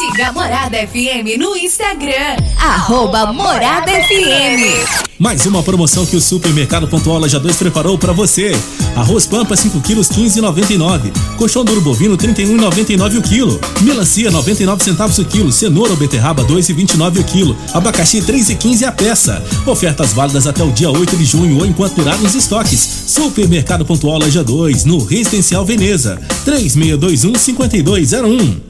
Siga 0.00 0.28
a 0.28 0.32
Morada 0.32 0.78
FM 0.78 1.38
no 1.38 1.54
Instagram, 1.54 2.34
arroba 2.58 3.34
Morada 3.34 3.92
FM. 3.92 5.10
Mais 5.18 5.44
uma 5.44 5.62
promoção 5.62 6.06
que 6.06 6.16
o 6.16 6.20
Supermercado 6.22 6.88
Pontual 6.88 7.18
Loja 7.18 7.38
2 7.38 7.56
preparou 7.56 7.98
para 7.98 8.10
você. 8.10 8.52
Arroz 8.96 9.26
Pampa 9.26 9.54
5 9.54 9.78
quilos 9.82 10.08
15,99. 10.08 11.12
Colchão 11.36 11.62
duro 11.66 11.82
bovino 11.82 12.16
31,99 12.16 13.18
o 13.18 13.22
quilo. 13.22 13.60
Melancia 13.82 14.30
99 14.30 14.82
centavos 14.82 15.18
o 15.18 15.24
quilo. 15.26 15.52
Cenoura 15.52 15.90
ou 15.90 15.98
beterraba 15.98 16.42
2,29 16.44 17.20
o 17.20 17.24
quilo. 17.24 17.54
Abacaxi 17.74 18.22
3,15 18.22 18.86
a 18.86 18.92
peça. 18.92 19.44
Ofertas 19.66 20.14
válidas 20.14 20.46
até 20.46 20.64
o 20.64 20.72
dia 20.72 20.90
8 20.90 21.14
de 21.14 21.26
junho 21.26 21.58
ou 21.58 21.66
enquanto 21.66 21.96
durar 21.96 22.16
nos 22.20 22.34
estoques. 22.34 23.04
Supermercado 23.06 23.84
Pontual 23.84 24.18
Loja 24.18 24.42
2 24.42 24.86
no 24.86 25.04
Residencial 25.04 25.66
Veneza 25.66 26.18
3621 26.46 27.34
5201. 27.34 28.69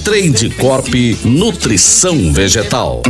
Trade 0.00 0.50
Corp 0.50 0.88
Nutrição 1.24 2.32
Vegetal. 2.32 3.02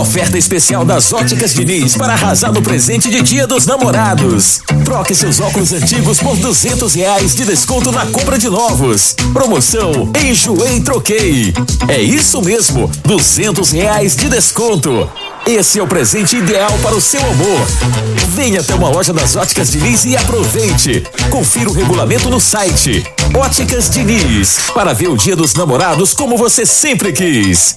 Oferta 0.00 0.36
especial 0.36 0.84
das 0.84 1.12
Óticas 1.12 1.54
Diniz 1.54 1.96
para 1.96 2.14
arrasar 2.14 2.52
no 2.52 2.62
presente 2.62 3.10
de 3.10 3.22
Dia 3.22 3.46
dos 3.46 3.66
Namorados. 3.66 4.60
Troque 4.84 5.14
seus 5.14 5.40
óculos 5.40 5.72
antigos 5.72 6.18
por 6.18 6.36
duzentos 6.36 6.94
reais 6.94 7.34
de 7.34 7.44
desconto 7.44 7.92
na 7.92 8.06
compra 8.06 8.38
de 8.38 8.48
novos. 8.48 9.14
Promoção 9.32 10.10
Enjoei 10.24 10.80
Troquei. 10.80 11.52
É 11.88 12.00
isso 12.00 12.42
mesmo, 12.42 12.90
duzentos 13.04 13.70
reais 13.70 14.16
de 14.16 14.28
desconto. 14.28 15.08
Esse 15.46 15.80
é 15.80 15.82
o 15.82 15.88
presente 15.88 16.36
ideal 16.36 16.70
para 16.82 16.94
o 16.94 17.00
seu 17.00 17.20
amor. 17.20 17.66
Venha 18.28 18.60
até 18.60 18.74
uma 18.74 18.88
loja 18.88 19.12
das 19.12 19.34
Óticas 19.34 19.72
Diniz 19.72 20.04
e 20.04 20.16
aproveite. 20.16 21.02
Confira 21.30 21.68
o 21.68 21.72
regulamento 21.72 22.30
no 22.30 22.40
site 22.40 23.04
Óticas 23.34 23.90
Diniz 23.90 24.58
para 24.72 24.92
ver 24.92 25.08
o 25.08 25.16
Dia 25.16 25.34
dos 25.34 25.54
Namorados 25.54 26.14
como 26.14 26.36
você 26.36 26.64
sempre 26.64 27.12
quis. 27.12 27.76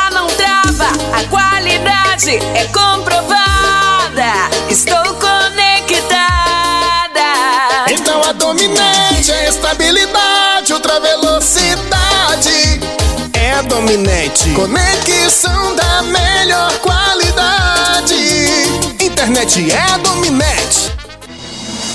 Qualidade 1.29 2.39
é 2.55 2.65
comprovada. 2.73 4.49
Estou 4.69 5.13
conectada. 5.15 6.11
Então 7.89 8.23
a 8.23 8.31
dominante 8.33 9.31
é 9.31 9.49
estabilidade, 9.49 10.73
ultra 10.73 10.99
velocidade. 10.99 12.79
É 13.33 13.61
dominante. 13.63 14.49
Conexão 14.51 15.75
da 15.75 16.01
melhor 16.03 16.71
qualidade. 16.79 18.15
Internet 18.99 19.71
é 19.71 19.97
dominante. 19.99 20.91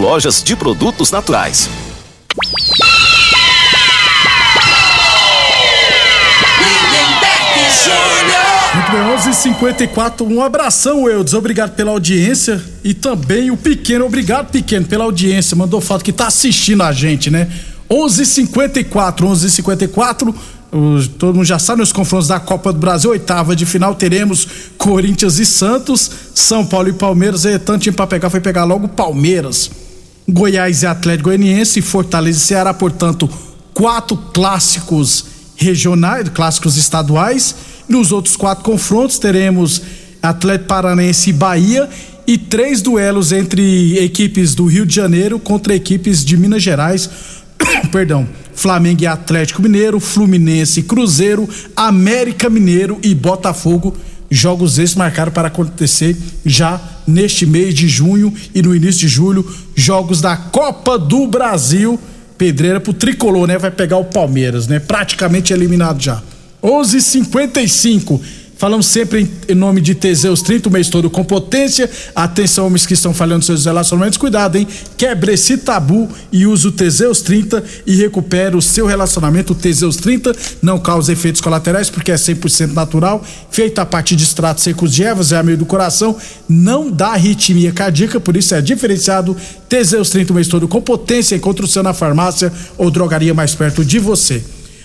lojas 0.00 0.42
de 0.42 0.56
produtos 0.56 1.10
naturais. 1.10 1.68
Muito 8.74 8.92
bem, 8.92 9.00
11:54. 9.02 10.26
Um 10.26 10.42
abração, 10.42 11.06
Eudes. 11.06 11.34
Obrigado 11.34 11.74
pela 11.74 11.90
audiência. 11.90 12.62
E 12.82 12.94
também 12.94 13.50
o 13.50 13.56
Pequeno. 13.58 14.06
Obrigado, 14.06 14.50
Pequeno, 14.50 14.86
pela 14.86 15.04
audiência. 15.04 15.54
Mandou 15.54 15.82
foto 15.82 16.02
que 16.02 16.12
tá 16.12 16.28
assistindo 16.28 16.82
a 16.82 16.92
gente, 16.92 17.30
né? 17.30 17.48
11:54. 17.90 19.26
11:54. 19.26 20.34
Todo 21.18 21.34
mundo 21.34 21.44
já 21.44 21.58
sabe 21.58 21.80
nos 21.80 21.92
confrontos 21.92 22.28
da 22.28 22.38
Copa 22.38 22.72
do 22.72 22.78
Brasil, 22.78 23.10
oitava 23.10 23.56
de 23.56 23.66
final, 23.66 23.92
teremos 23.96 24.46
Corinthians 24.78 25.40
e 25.40 25.44
Santos, 25.44 26.08
São 26.32 26.64
Paulo 26.64 26.88
e 26.88 26.92
Palmeiras. 26.92 27.44
E 27.44 27.58
tanto 27.58 27.82
time 27.82 27.96
pra 27.96 28.06
pegar, 28.06 28.30
foi 28.30 28.40
pegar 28.40 28.64
logo 28.64 28.86
Palmeiras. 28.88 29.68
Goiás 30.30 30.82
e 30.82 30.86
Atlético 30.86 31.28
Goianiense, 31.28 31.82
Fortaleza 31.82 32.38
e 32.38 32.40
Ceará, 32.40 32.72
portanto, 32.72 33.28
quatro 33.74 34.16
clássicos 34.16 35.24
regionais, 35.56 36.28
clássicos 36.28 36.76
estaduais. 36.76 37.54
Nos 37.88 38.12
outros 38.12 38.36
quatro 38.36 38.64
confrontos 38.64 39.18
teremos 39.18 39.82
Atlético 40.22 40.68
Paranense 40.68 41.30
e 41.30 41.32
Bahia 41.32 41.88
e 42.26 42.38
três 42.38 42.80
duelos 42.80 43.32
entre 43.32 43.98
equipes 43.98 44.54
do 44.54 44.66
Rio 44.66 44.86
de 44.86 44.94
Janeiro 44.94 45.38
contra 45.38 45.74
equipes 45.74 46.24
de 46.24 46.36
Minas 46.36 46.62
Gerais. 46.62 47.10
Perdão. 47.90 48.26
Flamengo 48.54 49.02
e 49.02 49.06
Atlético 49.06 49.62
Mineiro, 49.62 49.98
Fluminense 49.98 50.80
e 50.80 50.82
Cruzeiro, 50.82 51.48
América 51.74 52.50
Mineiro 52.50 52.98
e 53.02 53.14
Botafogo. 53.14 53.96
Jogos 54.30 54.78
esses 54.78 54.94
marcaram 54.94 55.32
para 55.32 55.48
acontecer 55.48 56.16
já 56.46 56.80
neste 57.06 57.44
mês 57.44 57.74
de 57.74 57.88
junho 57.88 58.32
e 58.54 58.62
no 58.62 58.74
início 58.74 59.00
de 59.00 59.08
julho. 59.08 59.44
Jogos 59.74 60.20
da 60.20 60.36
Copa 60.36 60.96
do 60.96 61.26
Brasil. 61.26 61.98
Pedreira 62.38 62.80
pro 62.80 62.92
tricolor, 62.92 63.46
né? 63.48 63.58
Vai 63.58 63.70
pegar 63.70 63.96
o 63.96 64.04
Palmeiras, 64.04 64.66
né? 64.66 64.78
Praticamente 64.78 65.52
eliminado 65.52 66.00
já. 66.00 66.22
11:55. 66.62 68.20
Falamos 68.60 68.84
sempre 68.84 69.26
em, 69.48 69.54
nome 69.54 69.80
de 69.80 69.94
Teseus 69.94 70.42
30, 70.42 70.68
o 70.68 70.72
mês 70.72 70.90
todo 70.90 71.08
com 71.08 71.24
potência. 71.24 71.88
Atenção, 72.14 72.66
homens 72.66 72.84
que 72.84 72.92
estão 72.92 73.14
falhando 73.14 73.42
seus 73.42 73.64
relacionamentos, 73.64 74.18
cuidado, 74.18 74.56
hein? 74.56 74.68
Quebre 74.98 75.32
esse 75.32 75.56
tabu 75.56 76.06
e 76.30 76.46
use 76.46 76.68
o 76.68 76.70
Teseus 76.70 77.22
30 77.22 77.64
e 77.86 77.96
recupere 77.96 78.54
o 78.54 78.60
seu 78.60 78.84
relacionamento. 78.84 79.54
O 79.54 79.56
Teseus 79.56 79.96
30 79.96 80.36
não 80.60 80.78
causa 80.78 81.10
efeitos 81.10 81.40
colaterais 81.40 81.88
porque 81.88 82.12
é 82.12 82.16
100% 82.16 82.74
natural, 82.74 83.24
feito 83.50 83.78
a 83.78 83.86
partir 83.86 84.14
de 84.14 84.24
extratos 84.24 84.62
secos 84.62 84.92
de 84.92 85.04
ervas, 85.04 85.32
é 85.32 85.38
a 85.38 85.42
meio 85.42 85.56
do 85.56 85.64
coração, 85.64 86.14
não 86.46 86.90
dá 86.90 87.12
arritmia 87.12 87.72
cardíaca, 87.72 88.20
por 88.20 88.36
isso 88.36 88.54
é 88.54 88.60
diferenciado. 88.60 89.34
Teseus 89.70 90.10
30, 90.10 90.34
o 90.34 90.36
mês 90.36 90.48
todo 90.48 90.68
com 90.68 90.82
potência. 90.82 91.34
Encontre 91.34 91.64
o 91.64 91.68
seu 91.68 91.82
na 91.82 91.94
farmácia 91.94 92.52
ou 92.76 92.90
drogaria 92.90 93.32
mais 93.32 93.54
perto 93.54 93.82
de 93.82 93.98
você. 93.98 94.44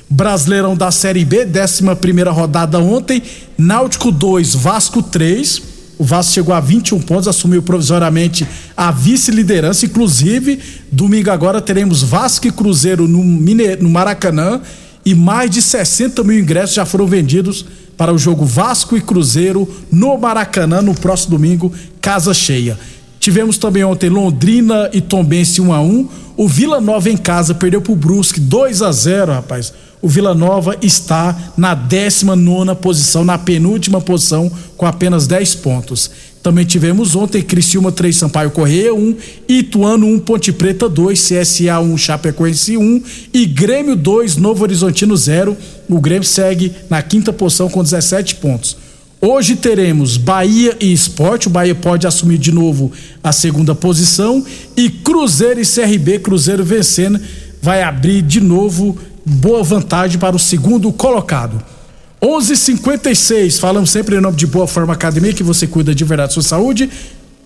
Brasileirão 0.09 0.75
da 0.75 0.91
Série 0.91 1.25
B, 1.25 1.45
11 1.45 1.95
primeira 1.99 2.31
rodada 2.31 2.79
ontem, 2.79 3.21
Náutico 3.57 4.11
2, 4.11 4.53
Vasco 4.55 5.01
3. 5.01 5.61
O 5.97 6.03
Vasco 6.03 6.33
chegou 6.33 6.53
a 6.53 6.59
21 6.59 6.99
pontos, 7.01 7.27
assumiu 7.27 7.63
provisoriamente 7.63 8.45
a 8.75 8.91
vice-liderança. 8.91 9.85
Inclusive, 9.85 10.59
domingo 10.91 11.31
agora 11.31 11.61
teremos 11.61 12.03
Vasco 12.03 12.47
e 12.47 12.51
Cruzeiro 12.51 13.07
no, 13.07 13.23
Mine... 13.23 13.77
no 13.77 13.89
Maracanã 13.89 14.61
e 15.05 15.15
mais 15.15 15.49
de 15.49 15.61
60 15.61 16.23
mil 16.23 16.39
ingressos 16.39 16.75
já 16.75 16.85
foram 16.85 17.07
vendidos 17.07 17.65
para 17.95 18.13
o 18.13 18.17
jogo 18.17 18.45
Vasco 18.45 18.97
e 18.97 19.01
Cruzeiro 19.01 19.67
no 19.91 20.17
Maracanã 20.17 20.81
no 20.81 20.93
próximo 20.93 21.37
domingo, 21.37 21.71
casa 22.01 22.33
cheia. 22.33 22.77
Tivemos 23.19 23.57
também 23.57 23.83
ontem 23.83 24.09
Londrina 24.09 24.89
e 24.93 25.01
Tombense 25.01 25.61
1 25.61 25.73
a 25.73 25.81
1. 25.81 26.09
O 26.37 26.47
Vila 26.47 26.81
Nova 26.81 27.09
em 27.09 27.17
casa 27.17 27.55
perdeu 27.55 27.81
pro 27.81 27.95
Brusque 27.95 28.39
2 28.39 28.81
a 28.81 28.91
0, 28.91 29.31
rapaz 29.31 29.73
o 30.05 30.07
Vila 30.07 30.35
Nova 30.35 30.77
está 30.83 31.35
na 31.57 31.73
19 31.73 32.75
posição, 32.79 33.25
na 33.25 33.39
penúltima 33.39 33.99
posição, 33.99 34.51
com 34.77 34.85
apenas 34.85 35.25
10 35.25 35.55
pontos. 35.55 36.11
Também 36.43 36.63
tivemos 36.63 37.15
ontem 37.15 37.41
Criciúma 37.41 37.91
3, 37.91 38.15
Sampaio 38.15 38.51
Correia 38.51 38.93
1, 38.93 39.15
Ituano 39.49 40.05
1, 40.05 40.19
Ponte 40.19 40.51
Preta 40.53 40.87
2, 40.87 41.19
CSA 41.19 41.79
1, 41.79 41.97
Chapecoense 41.97 42.77
1 42.77 43.01
e 43.33 43.47
Grêmio 43.47 43.95
2, 43.95 44.37
Novo 44.37 44.61
Horizontino 44.61 45.17
0. 45.17 45.57
O 45.89 45.99
Grêmio 45.99 46.23
segue 46.23 46.71
na 46.87 47.01
quinta 47.01 47.33
posição 47.33 47.67
com 47.67 47.81
17 47.81 48.35
pontos. 48.35 48.77
Hoje 49.19 49.55
teremos 49.55 50.17
Bahia 50.17 50.77
e 50.79 50.93
Esporte. 50.93 51.47
O 51.47 51.49
Bahia 51.49 51.73
pode 51.73 52.05
assumir 52.05 52.37
de 52.37 52.51
novo 52.51 52.91
a 53.23 53.31
segunda 53.31 53.73
posição. 53.73 54.45
E 54.77 54.87
Cruzeiro 54.87 55.59
e 55.59 55.65
CRB, 55.65 56.19
Cruzeiro 56.19 56.63
vencendo, 56.63 57.19
vai 57.59 57.81
abrir 57.81 58.21
de 58.21 58.39
novo 58.39 58.95
boa 59.25 59.63
vantagem 59.63 60.19
para 60.19 60.35
o 60.35 60.39
segundo 60.39 60.91
colocado. 60.93 61.61
11:56 62.21 63.59
falamos 63.59 63.89
sempre 63.89 64.15
em 64.15 64.21
nome 64.21 64.37
de 64.37 64.47
Boa 64.47 64.67
Forma 64.67 64.93
Academia 64.93 65.33
que 65.33 65.43
você 65.43 65.67
cuida 65.67 65.93
de 65.93 66.03
verdade 66.03 66.29
da 66.29 66.33
sua 66.33 66.43
saúde. 66.43 66.89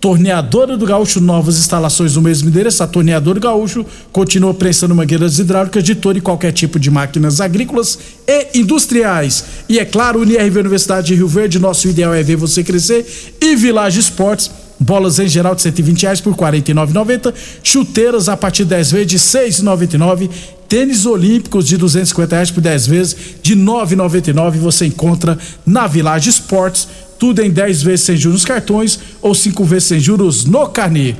Torneadora 0.00 0.78
do 0.78 0.86
Gaúcho, 0.86 1.20
novas 1.20 1.58
instalações 1.58 2.16
no 2.16 2.22
mesmo 2.22 2.48
endereço. 2.48 2.82
A 2.82 2.86
Torneadora 2.86 3.38
do 3.38 3.42
Gaúcho 3.42 3.84
continua 4.10 4.54
prestando 4.54 4.94
mangueiras 4.94 5.38
hidráulicas 5.38 5.84
de 5.84 5.94
todo 5.94 6.16
e 6.16 6.22
qualquer 6.22 6.52
tipo 6.52 6.78
de 6.78 6.90
máquinas 6.90 7.38
agrícolas 7.38 7.98
e 8.26 8.58
industriais. 8.58 9.44
E 9.68 9.78
é 9.78 9.84
claro, 9.84 10.20
Unirv 10.20 10.58
Universidade 10.58 11.08
de 11.08 11.14
Rio 11.16 11.28
Verde, 11.28 11.58
nosso 11.58 11.86
ideal 11.86 12.14
é 12.14 12.22
ver 12.22 12.36
você 12.36 12.64
crescer. 12.64 13.04
E 13.42 13.54
Village 13.54 14.00
Esportes, 14.00 14.50
bolas 14.78 15.18
em 15.18 15.28
geral 15.28 15.54
de 15.54 15.60
120 15.60 16.02
reais 16.04 16.20
por 16.22 16.34
49,90. 16.34 17.34
Chuteiras 17.62 18.26
a 18.30 18.38
partir 18.38 18.64
de 18.64 18.70
10 18.70 18.92
vezes 18.92 19.06
de 19.06 19.18
6,99. 19.18 20.30
Tênis 20.70 21.04
olímpicos 21.04 21.66
de 21.66 21.76
250 21.76 22.32
reais 22.32 22.50
por 22.52 22.60
10 22.60 22.86
vezes 22.86 23.16
de 23.42 23.56
9,99 23.56 24.52
você 24.52 24.86
encontra 24.86 25.36
na 25.66 25.88
Village 25.88 26.30
Esportes. 26.30 26.86
Tudo 27.18 27.42
em 27.42 27.50
10 27.50 27.82
vezes 27.82 28.06
sem 28.06 28.16
juros 28.16 28.42
nos 28.42 28.44
cartões 28.44 29.00
ou 29.20 29.34
5 29.34 29.64
vezes 29.64 29.88
sem 29.88 29.98
juros 29.98 30.44
no 30.44 30.68
carnê. 30.68 31.16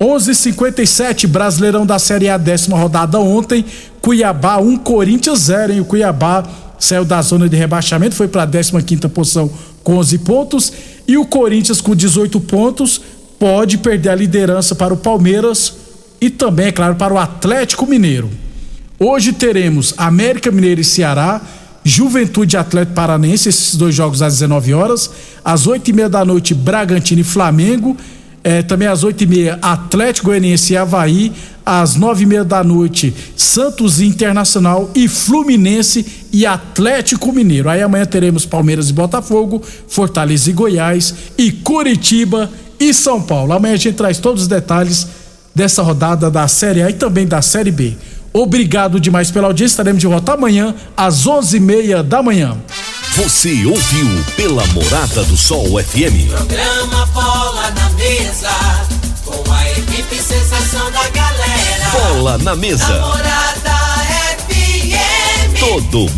11:57 0.00 1.26
Brasileirão 1.26 1.84
da 1.84 1.98
Série 1.98 2.30
A, 2.30 2.38
décima 2.38 2.78
rodada 2.78 3.20
ontem. 3.20 3.66
Cuiabá 4.00 4.56
1 4.56 4.66
um, 4.66 4.78
Corinthians 4.78 5.40
0, 5.40 5.74
hein? 5.74 5.80
O 5.80 5.84
Cuiabá 5.84 6.42
saiu 6.78 7.04
da 7.04 7.20
zona 7.20 7.50
de 7.50 7.56
rebaixamento, 7.56 8.14
foi 8.14 8.28
para 8.28 8.44
a 8.44 8.46
15 8.46 8.82
quinta 8.82 9.10
posição 9.10 9.50
com 9.84 9.96
11 9.98 10.18
pontos 10.20 10.72
e 11.06 11.18
o 11.18 11.26
Corinthians 11.26 11.82
com 11.82 11.94
18 11.94 12.40
pontos 12.40 12.98
pode 13.38 13.76
perder 13.76 14.08
a 14.08 14.14
liderança 14.14 14.74
para 14.74 14.94
o 14.94 14.96
Palmeiras 14.96 15.74
e 16.18 16.30
também, 16.30 16.68
é 16.68 16.72
claro, 16.72 16.94
para 16.94 17.12
o 17.12 17.18
Atlético 17.18 17.86
Mineiro. 17.86 18.45
Hoje 18.98 19.32
teremos 19.32 19.92
América 19.98 20.50
Mineiro 20.50 20.80
e 20.80 20.84
Ceará, 20.84 21.42
Juventude 21.84 22.56
Atlético 22.56 22.94
Paranense, 22.94 23.50
esses 23.50 23.76
dois 23.76 23.94
jogos 23.94 24.22
às 24.22 24.34
19 24.34 24.72
horas. 24.72 25.10
Às 25.44 25.66
8 25.66 25.90
e 25.90 25.92
meia 25.92 26.08
da 26.08 26.24
noite, 26.24 26.54
Bragantino 26.54 27.20
e 27.20 27.24
Flamengo. 27.24 27.96
É, 28.42 28.62
também 28.62 28.88
às 28.88 29.04
8 29.04 29.22
e 29.22 29.26
meia, 29.26 29.58
Atlético 29.60 30.28
Goianiense 30.28 30.72
e 30.72 30.76
Havaí. 30.76 31.32
Às 31.64 31.94
9 31.94 32.22
e 32.22 32.26
meia 32.26 32.44
da 32.44 32.64
noite, 32.64 33.14
Santos 33.36 34.00
Internacional 34.00 34.90
e 34.94 35.06
Fluminense 35.08 36.06
e 36.32 36.46
Atlético 36.46 37.32
Mineiro. 37.32 37.68
Aí 37.68 37.82
amanhã 37.82 38.06
teremos 38.06 38.46
Palmeiras 38.46 38.88
e 38.88 38.92
Botafogo, 38.92 39.62
Fortaleza 39.88 40.48
e 40.48 40.52
Goiás 40.52 41.14
e 41.36 41.52
Curitiba 41.52 42.50
e 42.80 42.94
São 42.94 43.20
Paulo. 43.20 43.52
Amanhã 43.52 43.74
a 43.74 43.76
gente 43.76 43.96
traz 43.96 44.18
todos 44.18 44.42
os 44.42 44.48
detalhes 44.48 45.06
dessa 45.54 45.82
rodada 45.82 46.30
da 46.30 46.46
Série 46.48 46.82
A 46.82 46.90
e 46.90 46.94
também 46.94 47.26
da 47.26 47.42
Série 47.42 47.70
B. 47.70 47.96
Obrigado 48.36 49.00
demais 49.00 49.30
pela 49.30 49.46
audiência. 49.46 49.72
Estaremos 49.72 49.98
de 49.98 50.06
volta 50.06 50.34
amanhã 50.34 50.74
às 50.94 51.26
onze 51.26 51.56
e 51.56 51.60
meia 51.60 52.02
da 52.02 52.22
manhã. 52.22 52.54
Você 53.14 53.64
ouviu 53.64 54.24
pela 54.36 54.66
Morada 54.66 55.24
do 55.24 55.38
Sol 55.38 55.82
FM. 55.82 56.28
Programa 56.28 57.06
Bola 57.06 57.70
na 57.70 57.90
Mesa 57.90 58.50
com 59.24 59.52
a 59.52 59.70
equipe 59.70 60.16
sensação 60.16 60.90
da 60.92 61.08
galera. 61.08 61.90
Bola 61.92 62.38
na 62.38 62.54
Mesa. 62.54 63.00
Morada 63.00 63.76
FM. 64.48 65.58
Todo 65.58 66.00
mundo 66.10 66.16